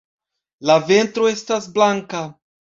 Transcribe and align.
La 0.69 0.77
ventro 0.87 1.27
estas 1.33 1.69
blanka. 1.77 2.25